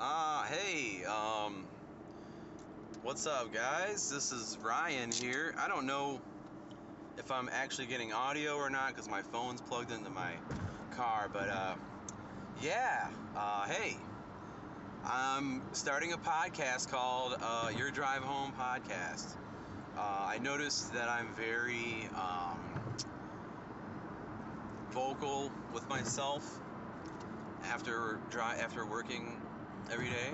[0.00, 1.66] Uh, hey, um,
[3.02, 4.08] what's up, guys?
[4.08, 5.54] This is Ryan here.
[5.58, 6.20] I don't know
[7.18, 10.32] if I'm actually getting audio or not because my phone's plugged into my
[10.90, 11.74] car, but, uh,
[12.62, 13.96] yeah, uh, hey,
[15.04, 19.36] I'm starting a podcast called uh, Your Drive Home Podcast.
[19.96, 22.80] Uh, I noticed that I'm very um,
[24.92, 26.42] vocal with myself
[27.72, 29.45] after dri- after working
[29.92, 30.30] every day.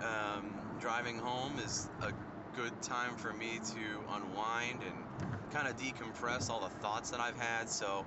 [0.00, 0.50] Um,
[0.80, 2.12] driving home is a
[2.60, 3.80] good time for me to
[4.14, 7.68] unwind and kind of decompress all the thoughts that I've had.
[7.68, 8.04] So,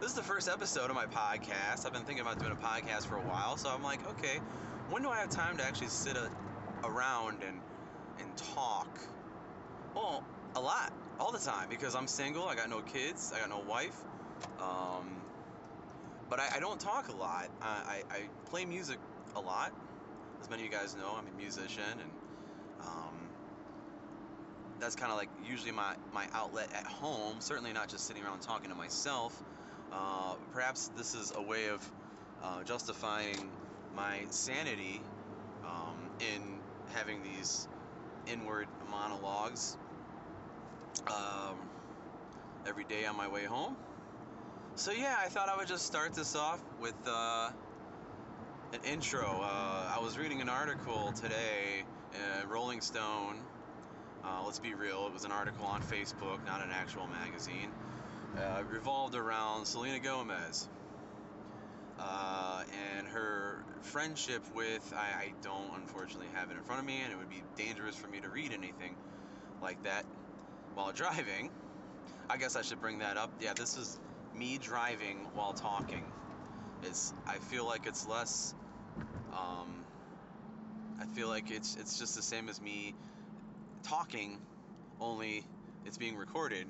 [0.00, 1.84] this is the first episode of my podcast.
[1.84, 4.38] I've been thinking about doing a podcast for a while, so I'm like, okay,
[4.90, 6.30] when do I have time to actually sit a,
[6.84, 7.60] around and
[8.20, 8.88] and talk?
[9.94, 10.22] Well,
[10.54, 12.46] a lot, all the time, because I'm single.
[12.46, 13.32] I got no kids.
[13.34, 13.96] I got no wife.
[14.60, 15.08] Um,
[16.30, 17.48] but I, I don't talk a lot.
[17.60, 18.98] I, I, I play music
[19.34, 19.72] a lot.
[20.40, 22.10] As many of you guys know, I'm a musician, and
[22.80, 23.28] um,
[24.80, 27.36] that's kind of like usually my, my outlet at home.
[27.40, 29.40] Certainly not just sitting around talking to myself.
[29.92, 31.92] Uh, perhaps this is a way of
[32.42, 33.50] uh, justifying
[33.96, 35.00] my sanity
[35.64, 36.58] um, in
[36.94, 37.66] having these
[38.26, 39.76] inward monologues
[41.08, 41.56] um,
[42.66, 43.76] every day on my way home.
[44.76, 47.50] So yeah, I thought I would just start this off with uh,
[48.72, 49.26] an intro.
[49.42, 53.36] Uh, I was reading an article today, uh, Rolling Stone.
[54.24, 57.70] Uh, let's be real, it was an article on Facebook, not an actual magazine.
[58.36, 60.68] Uh, revolved around Selena Gomez
[61.98, 62.62] uh,
[62.96, 64.92] and her friendship with.
[64.94, 67.96] I, I don't unfortunately have it in front of me, and it would be dangerous
[67.96, 68.94] for me to read anything
[69.62, 70.04] like that
[70.74, 71.50] while driving.
[72.28, 73.30] I guess I should bring that up.
[73.40, 73.98] Yeah, this is
[74.36, 76.04] me driving while talking.
[76.82, 78.54] It's I feel like it's less
[79.32, 79.86] um,
[81.00, 82.94] I feel like it's it's just the same as me
[83.84, 84.40] talking,
[85.00, 85.44] only
[85.84, 86.66] it's being recorded.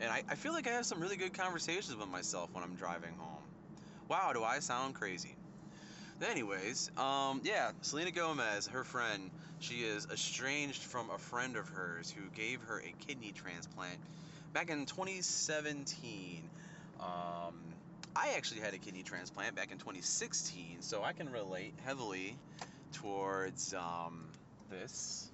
[0.00, 2.76] And I, I feel like I have some really good conversations with myself when I'm
[2.76, 3.44] driving home.
[4.08, 5.36] Wow, do I sound crazy?
[6.22, 9.30] Anyways, um, yeah, Selena Gomez, her friend,
[9.60, 14.00] she is estranged from a friend of hers who gave her a kidney transplant
[14.52, 16.50] back in 2017.
[17.00, 17.77] Um,
[18.18, 22.36] I actually had a kidney transplant back in 2016, so I can relate heavily
[22.92, 24.24] towards um,
[24.70, 25.30] this.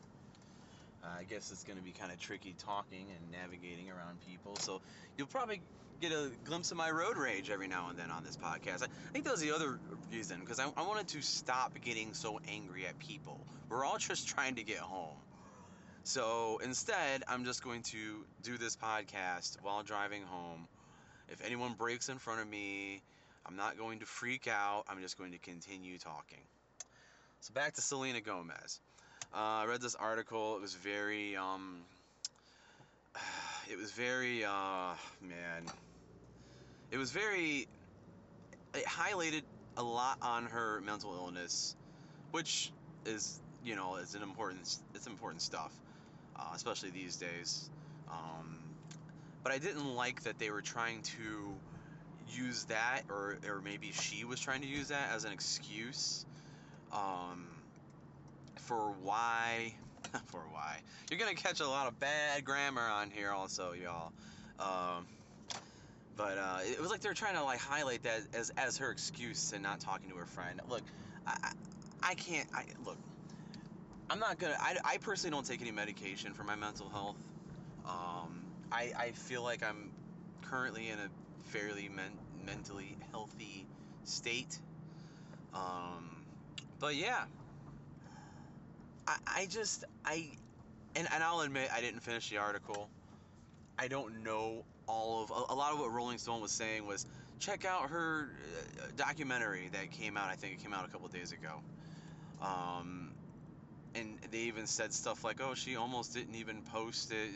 [1.02, 4.56] Uh, I guess it's going to be kind of tricky talking and navigating around people.
[4.56, 4.82] So
[5.16, 5.62] you'll probably
[6.02, 8.82] get a glimpse of my road rage every now and then on this podcast.
[8.82, 9.78] I, I think that was the other
[10.12, 13.40] reason because I, I wanted to stop getting so angry at people.
[13.70, 15.16] We're all just trying to get home.
[16.02, 20.68] So instead, I'm just going to do this podcast while driving home.
[21.34, 23.02] If anyone breaks in front of me,
[23.44, 24.84] I'm not going to freak out.
[24.88, 26.38] I'm just going to continue talking.
[27.40, 28.78] So back to Selena Gomez.
[29.34, 30.54] Uh, I read this article.
[30.54, 31.78] It was very, um,
[33.68, 35.64] it was very, uh, man,
[36.92, 37.66] it was very,
[38.72, 39.42] it highlighted
[39.76, 41.74] a lot on her mental illness,
[42.30, 42.70] which
[43.06, 45.72] is, you know, is an important, it's important stuff,
[46.36, 47.68] uh, especially these days.
[48.08, 48.63] Um,
[49.44, 51.54] but I didn't like that they were trying to
[52.28, 56.26] use that, or, or maybe she was trying to use that as an excuse.
[56.92, 57.46] Um,
[58.56, 59.74] for why
[60.26, 60.78] for why.
[61.10, 64.12] You're gonna catch a lot of bad grammar on here also y'all.
[64.58, 65.06] Um,
[66.16, 68.90] but uh, it was like they were trying to like highlight that as as her
[68.90, 70.60] excuse and not talking to her friend.
[70.68, 70.82] Look
[71.26, 71.52] i
[72.02, 72.98] i can't i look
[74.10, 77.16] i'm not gonna i, I personally don't take any medication for my mental health.
[77.86, 78.43] Um,
[78.74, 79.90] I, I feel like i'm
[80.42, 81.08] currently in a
[81.44, 83.66] fairly men- mentally healthy
[84.04, 84.58] state
[85.54, 86.24] um,
[86.80, 87.24] but yeah
[89.06, 90.26] I, I just I
[90.96, 92.88] and, and I'll admit I didn't finish the article.
[93.78, 97.06] I don't know all of a, a lot of what Rolling Stone was saying was
[97.40, 98.28] check out her
[98.78, 100.28] uh, documentary that came out.
[100.30, 101.60] I think it came out a couple days ago.
[102.42, 103.12] Um,
[103.94, 107.30] and they even said stuff like, "Oh, she almost didn't even post it.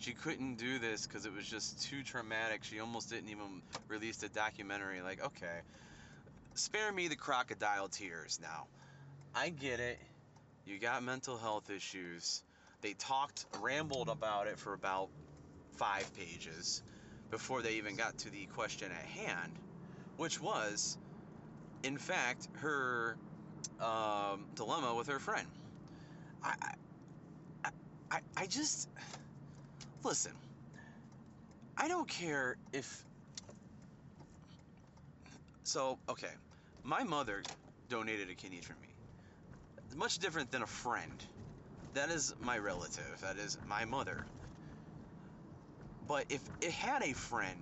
[0.00, 2.64] She couldn't do this because it was just too traumatic.
[2.64, 5.60] She almost didn't even release the documentary." Like, okay,
[6.54, 8.66] spare me the crocodile tears now.
[9.34, 9.98] I get it
[10.66, 12.42] you got mental health issues.
[12.82, 15.08] They talked, rambled about it for about
[15.76, 16.82] five pages
[17.30, 19.52] before they even got to the question at hand,
[20.16, 20.96] which was,
[21.82, 23.16] in fact, her
[23.80, 25.46] um, dilemma with her friend.
[26.42, 26.54] I,
[27.64, 27.70] I,
[28.12, 28.88] I, I just
[30.04, 30.32] listen.
[31.76, 33.04] I don't care if.
[35.64, 36.32] So okay,
[36.84, 37.42] my mother
[37.88, 38.90] donated a kidney for me
[39.96, 41.12] much different than a friend.
[41.94, 43.20] That is my relative.
[43.22, 44.16] That is my mother.
[46.06, 47.58] But if it had a friend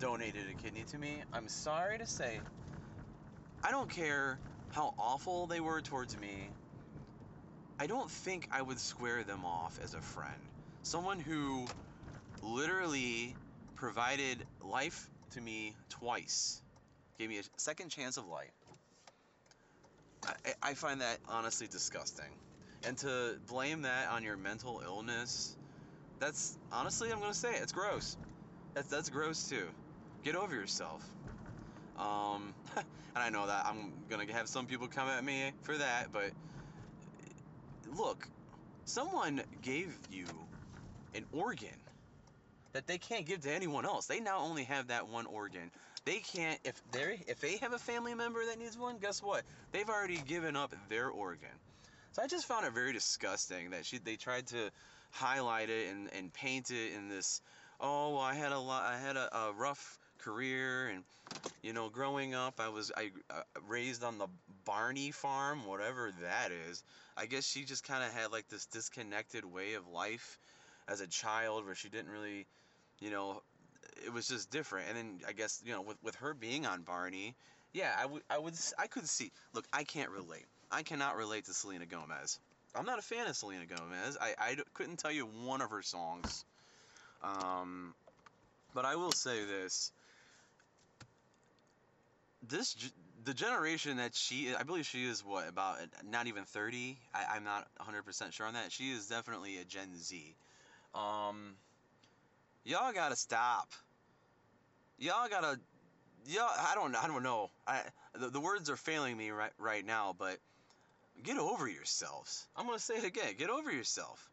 [0.00, 2.38] donated a kidney to me, I'm sorry to say,
[3.62, 4.38] I don't care
[4.72, 6.48] how awful they were towards me.
[7.78, 10.55] I don't think I would square them off as a friend.
[10.86, 11.66] Someone who
[12.44, 13.34] literally
[13.74, 16.62] provided life to me twice,
[17.18, 18.52] gave me a second chance of life.
[20.24, 22.30] I, I find that honestly disgusting.
[22.86, 25.56] And to blame that on your mental illness,
[26.20, 28.16] that's honestly, I'm gonna say it, it's gross.
[28.76, 29.66] That's that's gross too.
[30.22, 31.02] Get over yourself.
[31.96, 32.84] Um, and
[33.16, 36.30] I know that I'm gonna have some people come at me for that, but
[37.98, 38.28] look,
[38.84, 40.26] someone gave you
[41.16, 41.68] an organ
[42.72, 44.06] that they can't give to anyone else.
[44.06, 45.70] They now only have that one organ.
[46.04, 49.44] They can't if they if they have a family member that needs one, guess what?
[49.72, 51.48] They've already given up their organ.
[52.12, 54.70] So I just found it very disgusting that she they tried to
[55.10, 57.40] highlight it and, and paint it in this
[57.80, 61.02] oh well, I had a lot I had a, a rough career and
[61.62, 64.28] you know growing up I was I uh, raised on the
[64.64, 66.84] Barney farm whatever that is
[67.16, 70.38] I guess she just kind of had like this disconnected way of life
[70.88, 72.46] as a child where she didn't really
[73.00, 73.42] you know
[74.04, 74.88] it was just different.
[74.88, 77.34] And then I guess you know with, with her being on Barney
[77.72, 80.46] yeah I would I would I could see look I can't relate.
[80.70, 82.38] I cannot relate to Selena Gomez.
[82.74, 84.18] I'm not a fan of Selena Gomez.
[84.20, 86.44] I, I couldn't tell you one of her songs.
[87.22, 87.94] Um,
[88.74, 89.92] but I will say this.
[92.46, 92.76] This
[93.24, 95.78] the generation that she I believe she is what about
[96.08, 98.70] not even 30 I, I'm not 100% sure on that.
[98.72, 100.34] She is definitely a Gen Z
[100.96, 101.54] um
[102.64, 103.68] y'all gotta stop.
[104.98, 105.58] Y'all gotta
[106.26, 107.50] y'all I don't I don't know.
[107.66, 107.82] I
[108.14, 110.38] the, the words are failing me right right now but
[111.22, 112.46] get over yourselves.
[112.56, 114.30] I'm gonna say it again get over yourself.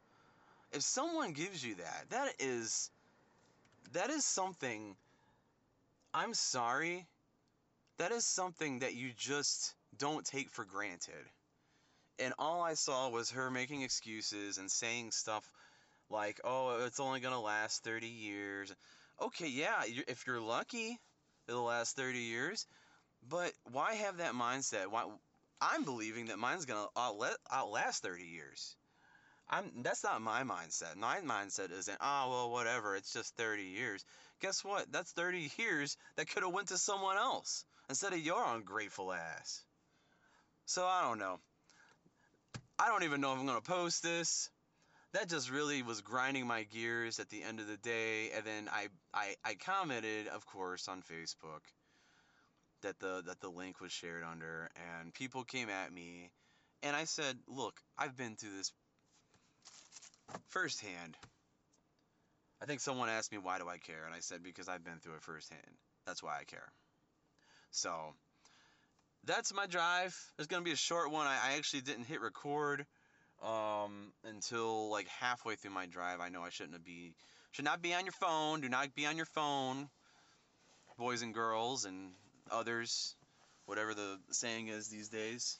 [0.71, 2.89] If someone gives you that that is
[3.93, 4.95] that is something
[6.13, 7.05] I'm sorry
[7.97, 11.13] that is something that you just don't take for granted.
[12.19, 15.49] And all I saw was her making excuses and saying stuff
[16.13, 18.73] like, oh, it's only going to last 30 years.
[19.21, 20.97] Okay, yeah, if you're lucky,
[21.47, 22.65] it'll last 30 years.
[23.27, 24.87] But why have that mindset?
[24.87, 25.05] Why,
[25.59, 28.75] I'm believing that mine's going to outlast 30 years.
[29.49, 30.95] I'm, that's not my mindset.
[30.95, 34.05] My mindset isn't, oh, well, whatever, it's just 30 years.
[34.41, 34.91] Guess what?
[34.91, 39.61] That's 30 years that could have went to someone else instead of your ungrateful ass.
[40.65, 41.39] So I don't know.
[42.79, 44.49] I don't even know if I'm going to post this.
[45.13, 48.31] That just really was grinding my gears at the end of the day.
[48.35, 51.61] And then I, I, I commented, of course, on Facebook
[52.81, 56.29] that the that the link was shared under and people came at me
[56.83, 58.71] and I said, "Look, I've been through this
[60.49, 61.15] firsthand."
[62.61, 64.99] I think someone asked me why do I care and I said because I've been
[64.99, 65.61] through it firsthand.
[66.05, 66.71] That's why I care.
[67.71, 67.91] So
[69.25, 70.17] that's my drive.
[70.37, 71.27] It's gonna be a short one.
[71.27, 72.85] I, I actually didn't hit record
[73.43, 76.19] um, until like halfway through my drive.
[76.19, 77.13] I know I shouldn't be
[77.51, 78.61] should not be on your phone.
[78.61, 79.89] Do not be on your phone,
[80.97, 82.11] boys and girls and
[82.49, 83.15] others,
[83.65, 85.57] whatever the saying is these days.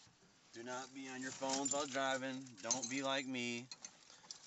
[0.54, 2.44] Do not be on your phones while driving.
[2.62, 3.66] Don't be like me.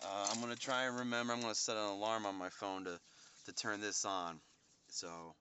[0.03, 1.33] Uh, I'm gonna try and remember.
[1.33, 2.99] I'm gonna set an alarm on my phone to
[3.47, 4.41] to turn this on.
[4.89, 5.35] So.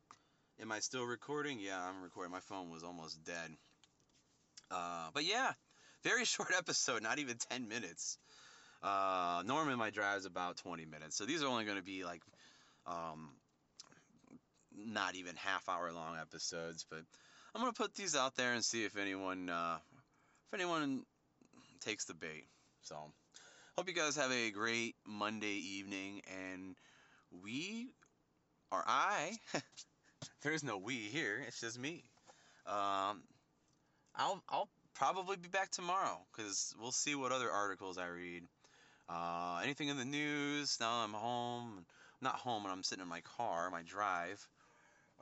[0.61, 1.59] Am I still recording?
[1.59, 2.31] Yeah, I'm recording.
[2.31, 3.57] My phone was almost dead.
[4.71, 5.51] Uh, but yeah,
[6.05, 8.17] very short episode, not even 10 minutes.
[8.83, 12.03] Uh, normally my drive is about 20 minutes, so these are only going to be
[12.03, 12.21] like
[12.85, 13.31] um,
[14.77, 16.85] not even half hour long episodes.
[16.89, 16.99] But
[17.53, 19.77] I'm going to put these out there and see if anyone uh,
[20.47, 21.03] if anyone
[21.81, 22.45] takes the bait.
[22.81, 22.95] So
[23.75, 26.21] hope you guys have a great Monday evening,
[26.51, 26.75] and
[27.43, 27.89] we
[28.71, 29.37] or I.
[30.43, 31.43] There's no we here.
[31.47, 32.03] It's just me.
[32.67, 33.23] Um,
[34.15, 38.43] I'll I'll probably be back tomorrow because we'll see what other articles I read.
[39.07, 41.85] Uh, anything in the news now I'm home,
[42.21, 44.45] not home, and I'm sitting in my car, my drive.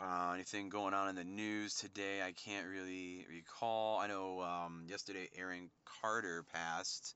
[0.02, 2.22] Uh, anything going on in the news today?
[2.22, 4.00] I can't really recall.
[4.00, 5.70] I know um, yesterday Aaron
[6.02, 7.16] Carter passed.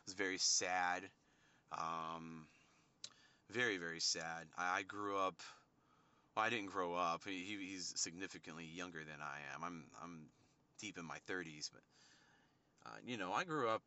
[0.00, 1.04] It was very sad.
[1.72, 2.46] Um,
[3.50, 4.46] very very sad.
[4.56, 5.40] I, I grew up
[6.36, 7.22] well, I didn't grow up.
[7.26, 9.64] He, he's significantly younger than I am.
[9.64, 10.20] I'm I'm
[10.80, 11.82] deep in my 30s, but
[12.86, 13.82] uh, you know, I grew up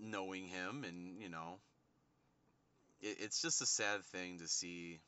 [0.00, 1.58] knowing him, and you know,
[3.02, 5.00] it, it's just a sad thing to see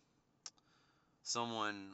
[1.22, 1.90] someone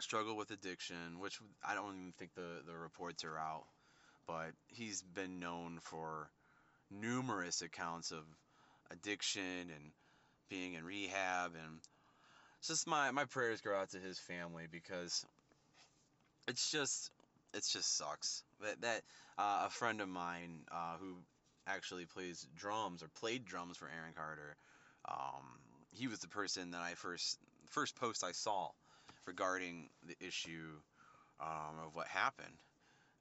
[0.00, 3.64] struggle with addiction, which I don't even think the the reports are out,
[4.26, 6.28] but he's been known for
[6.90, 8.24] numerous accounts of
[8.90, 9.90] addiction and
[10.48, 11.80] being in rehab and
[12.66, 15.24] just my my prayers go out to his family because
[16.46, 17.10] it's just
[17.54, 19.02] it's just sucks that that
[19.38, 21.16] uh, a friend of mine uh, who
[21.66, 24.56] actually plays drums or played drums for Aaron Carter
[25.08, 25.44] um,
[25.92, 27.38] he was the person that I first
[27.70, 28.70] first post I saw
[29.26, 30.80] regarding the issue
[31.40, 32.56] um, of what happened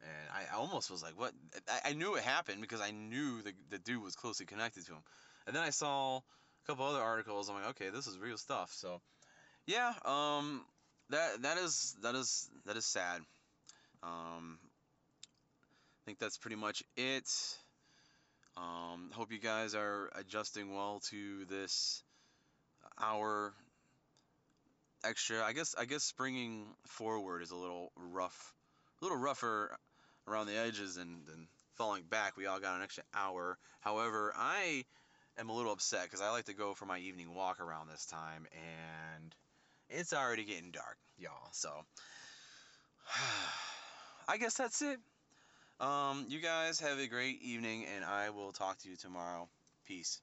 [0.04, 1.32] and I almost was like, what?
[1.70, 4.94] I, I knew it happened because I knew the, the dude was closely connected to
[4.94, 5.04] him.
[5.48, 6.22] And then I saw a
[6.68, 7.50] couple other articles.
[7.50, 8.72] I'm like, okay, this is real stuff.
[8.74, 9.02] So,
[9.66, 10.66] yeah, um,
[11.10, 13.22] that that is that is that is sad.
[14.02, 14.60] Um,
[16.04, 17.30] I think that's pretty much it.
[18.58, 22.04] Um, hope you guys are adjusting well to this
[23.02, 23.54] hour
[25.06, 25.42] extra.
[25.42, 28.54] I guess I guess springing forward is a little rough,
[29.02, 29.78] a little rougher
[30.28, 32.36] around the edges and, and falling back.
[32.36, 33.58] We all got an extra hour.
[33.80, 34.84] However, I
[35.38, 38.06] am a little upset because I like to go for my evening walk around this
[38.08, 39.34] time, and
[39.90, 41.48] it's already getting dark, y'all.
[41.54, 41.70] So
[44.28, 45.00] I guess that's it.
[45.80, 49.50] Um, you guys have a great evening, and I will talk to you tomorrow.
[49.86, 50.22] Peace.